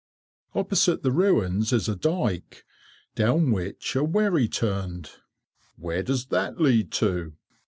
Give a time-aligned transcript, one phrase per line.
[0.55, 2.65] Opposite the ruins is a dyke,
[3.13, 5.11] down which a wherry turned.
[5.75, 7.33] "Where does that lead to?"